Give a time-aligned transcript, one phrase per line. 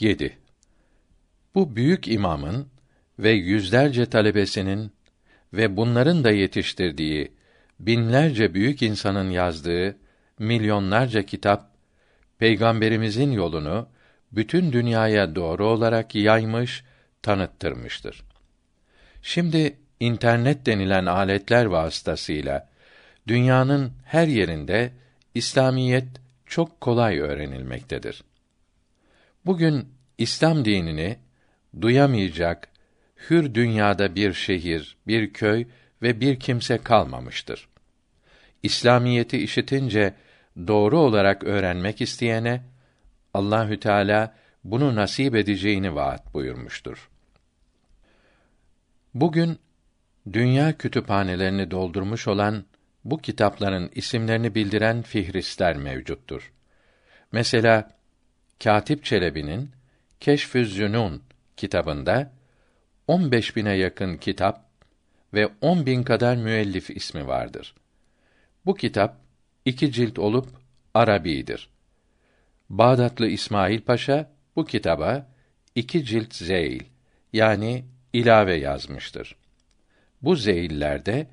[0.00, 0.38] 7.
[1.54, 2.68] Bu büyük imamın
[3.18, 4.92] ve yüzlerce talebesinin
[5.52, 7.32] ve bunların da yetiştirdiği
[7.80, 9.96] binlerce büyük insanın yazdığı
[10.38, 11.70] milyonlarca kitap
[12.38, 13.88] peygamberimizin yolunu
[14.32, 16.84] bütün dünyaya doğru olarak yaymış,
[17.22, 18.22] tanıttırmıştır.
[19.22, 22.68] Şimdi internet denilen aletler vasıtasıyla
[23.28, 24.92] dünyanın her yerinde
[25.34, 26.08] İslamiyet
[26.46, 28.24] çok kolay öğrenilmektedir.
[29.46, 29.88] Bugün
[30.18, 31.18] İslam dinini
[31.80, 32.68] duyamayacak
[33.30, 35.66] hür dünyada bir şehir, bir köy
[36.02, 37.68] ve bir kimse kalmamıştır.
[38.62, 40.14] İslamiyeti işitince
[40.66, 42.62] doğru olarak öğrenmek isteyene
[43.34, 47.10] Allahü Teala bunu nasip edeceğini vaat buyurmuştur.
[49.14, 49.58] Bugün
[50.32, 52.64] dünya kütüphanelerini doldurmuş olan
[53.04, 56.52] bu kitapların isimlerini bildiren fihristler mevcuttur.
[57.32, 57.90] Mesela
[58.62, 59.70] Katip Çelebi'nin
[60.20, 61.22] Keşfüz Zünun
[61.56, 62.32] kitabında
[63.06, 64.70] 15 bine yakın kitap
[65.34, 67.74] ve 10 bin kadar müellif ismi vardır.
[68.66, 69.20] Bu kitap
[69.64, 70.48] iki cilt olup
[70.94, 71.68] Arabidir.
[72.70, 75.30] Bağdatlı İsmail Paşa bu kitaba
[75.74, 76.82] iki cilt zeyl
[77.32, 79.36] yani ilave yazmıştır.
[80.22, 81.26] Bu zeyillerde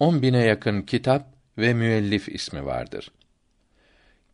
[0.00, 3.10] on bine yakın kitap ve müellif ismi vardır.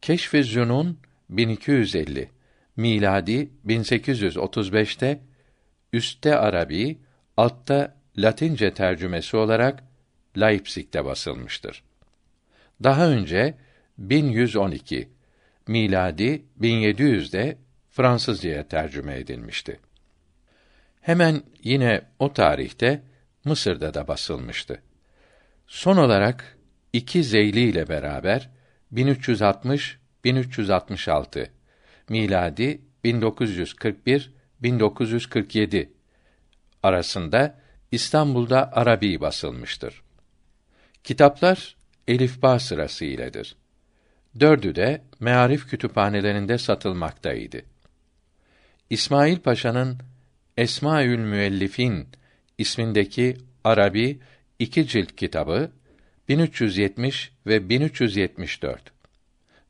[0.03, 0.99] Keşf-i Zünun
[1.31, 2.31] 1250
[2.77, 5.21] miladi 1835'te
[5.93, 6.99] üstte Arabi,
[7.37, 9.85] altta Latince tercümesi olarak
[10.41, 11.83] Leipzig'te basılmıştır.
[12.83, 13.55] Daha önce
[13.99, 15.09] 1112
[15.67, 17.59] miladi 1700'de
[17.91, 19.81] Fransızcaya tercüme edilmişti.
[21.01, 23.03] Hemen yine o tarihte
[23.45, 24.83] Mısır'da da basılmıştı.
[25.67, 26.59] Son olarak
[26.93, 28.51] iki Zeyli ile beraber
[28.91, 31.51] 1360 1366
[32.09, 35.93] miladi 1941 1947
[36.83, 37.59] arasında
[37.93, 40.03] İstanbul'da Arabi basılmıştır.
[41.05, 41.77] Kitaplar
[42.09, 43.57] elifba sırası iledir.
[44.41, 47.63] Dördü de mearif kütüphanelerinde satılmaktaydı.
[48.91, 49.99] İsmail Paşa'nın
[50.57, 52.09] Esmaül Müellifin
[52.59, 54.21] ismindeki Arabi
[54.59, 55.73] iki cilt kitabı
[56.29, 58.93] 1370 ve 1374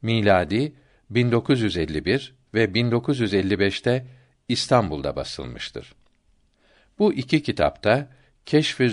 [0.02, 0.72] miladi
[1.10, 4.06] 1951 ve 1955'te
[4.48, 5.92] İstanbul'da basılmıştır.
[6.98, 8.08] Bu iki kitapta
[8.46, 8.90] Keşf-ı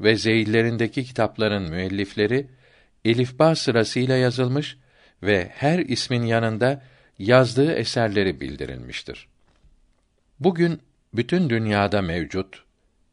[0.00, 2.46] ve Zeyillerindeki kitapların müellifleri
[3.04, 4.76] elifba sırasıyla yazılmış
[5.22, 6.82] ve her ismin yanında
[7.18, 9.28] yazdığı eserleri bildirilmiştir.
[10.40, 10.80] Bugün
[11.14, 12.64] bütün dünyada mevcut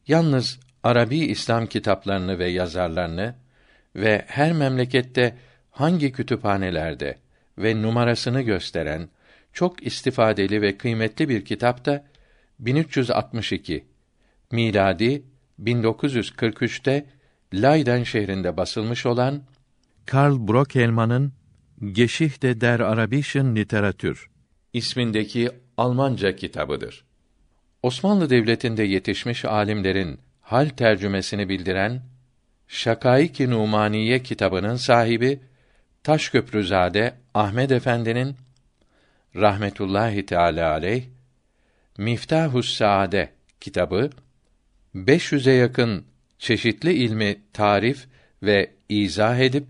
[0.07, 3.35] yalnız Arabi İslam kitaplarını ve yazarlarını
[3.95, 5.35] ve her memlekette
[5.79, 7.17] hangi kütüphanelerde
[7.57, 9.09] ve numarasını gösteren
[9.53, 12.05] çok istifadeli ve kıymetli bir kitap da
[12.59, 13.85] 1362
[14.51, 15.23] miladi
[15.63, 17.05] 1943'te
[17.53, 19.43] Leiden şehrinde basılmış olan
[20.05, 21.33] Karl Brockelmann'ın
[21.91, 24.29] Geschichte der Arabischen Literatur
[24.73, 27.05] ismindeki Almanca kitabıdır.
[27.83, 32.01] Osmanlı Devleti'nde yetişmiş alimlerin hal tercümesini bildiren
[32.67, 35.39] Şakaik-i Numaniye kitabının sahibi
[36.07, 38.35] Taşköprüzade Ahmed Efendi'nin
[39.35, 41.03] rahmetullahi teala aleyh
[41.97, 43.29] Miftahus Saade
[43.61, 44.09] kitabı
[44.95, 46.05] 500'e yakın
[46.39, 48.07] çeşitli ilmi tarif
[48.43, 49.67] ve izah edip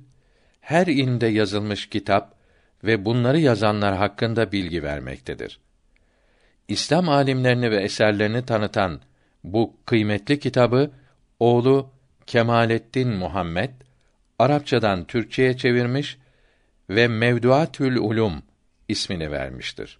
[0.61, 2.35] her ilmde yazılmış kitap
[2.83, 5.59] ve bunları yazanlar hakkında bilgi vermektedir.
[6.67, 9.01] İslam alimlerini ve eserlerini tanıtan
[9.43, 10.91] bu kıymetli kitabı
[11.39, 11.89] oğlu
[12.27, 13.69] Kemalettin Muhammed
[14.39, 16.17] Arapçadan Türkçeye çevirmiş
[16.89, 18.43] ve Mevduatül Ulum
[18.87, 19.99] ismini vermiştir.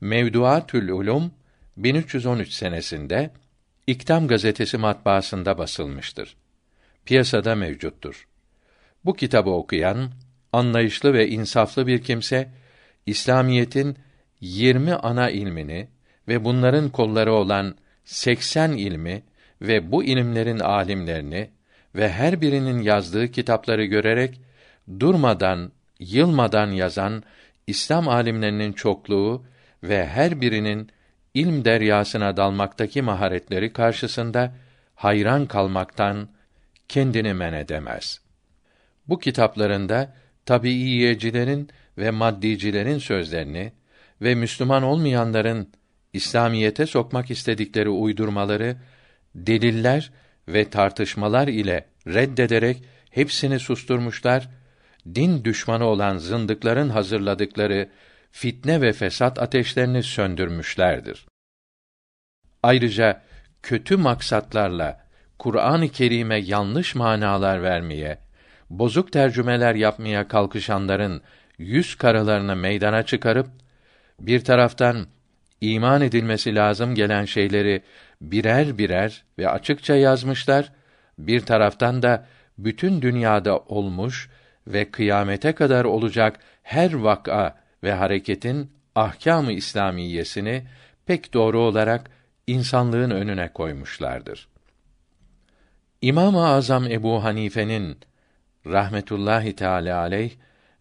[0.00, 1.32] Mevduatül Ulum
[1.76, 3.30] 1313 senesinde
[3.86, 6.36] İktam gazetesi matbaasında basılmıştır.
[7.04, 8.28] Piyasada mevcuttur.
[9.04, 10.10] Bu kitabı okuyan
[10.52, 12.48] anlayışlı ve insaflı bir kimse
[13.06, 13.96] İslamiyetin
[14.40, 15.88] 20 ana ilmini
[16.28, 17.74] ve bunların kolları olan
[18.04, 19.22] 80 ilmi
[19.62, 21.50] ve bu ilimlerin alimlerini
[21.94, 24.40] ve her birinin yazdığı kitapları görerek
[25.00, 27.22] durmadan, yılmadan yazan
[27.66, 29.44] İslam alimlerinin çokluğu
[29.82, 30.90] ve her birinin
[31.34, 34.54] ilm deryasına dalmaktaki maharetleri karşısında
[34.94, 36.28] hayran kalmaktan
[36.88, 38.20] kendini men edemez.
[39.08, 40.14] Bu kitaplarında
[40.46, 43.72] tabiiyecilerin ve maddicilerin sözlerini
[44.22, 45.68] ve Müslüman olmayanların
[46.12, 48.76] İslamiyete sokmak istedikleri uydurmaları
[49.34, 50.10] deliller
[50.48, 54.48] ve tartışmalar ile reddederek hepsini susturmuşlar.
[55.14, 57.88] Din düşmanı olan zındıkların hazırladıkları
[58.30, 61.26] fitne ve fesat ateşlerini söndürmüşlerdir.
[62.62, 63.22] Ayrıca
[63.62, 65.06] kötü maksatlarla
[65.38, 68.18] Kur'an-ı Kerim'e yanlış manalar vermeye,
[68.70, 71.22] bozuk tercümeler yapmaya kalkışanların
[71.58, 73.46] yüz karalarını meydana çıkarıp
[74.20, 75.06] bir taraftan
[75.60, 77.82] iman edilmesi lazım gelen şeyleri
[78.20, 80.72] birer birer ve açıkça yazmışlar,
[81.18, 82.26] bir taraftan da
[82.58, 84.30] bütün dünyada olmuş
[84.66, 90.64] ve kıyamete kadar olacak her vaka ve hareketin ahkâm-ı İslamiyesini
[91.06, 92.10] pek doğru olarak
[92.46, 94.48] insanlığın önüne koymuşlardır.
[96.02, 97.98] İmam-ı Azam Ebu Hanife'nin
[98.66, 100.30] rahmetullahi teala aleyh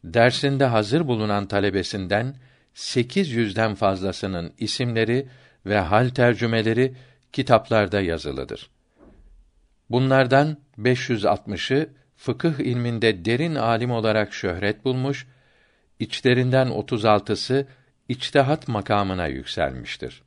[0.03, 2.35] dersinde hazır bulunan talebesinden
[2.75, 5.27] 800'den fazlasının isimleri
[5.65, 6.95] ve hal tercümeleri
[7.33, 8.69] kitaplarda yazılıdır.
[9.89, 15.27] Bunlardan 560'ı fıkıh ilminde derin alim olarak şöhret bulmuş,
[15.99, 17.67] içlerinden 36'sı
[18.09, 20.24] içtihat makamına yükselmiştir.